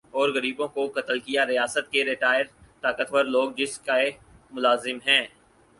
[0.11, 2.43] اور غریبوں کو قتل کیا ریاست کے ریٹائر
[2.83, 4.09] طاقتور لوگ جس کے
[4.51, 5.25] ملازم ھیں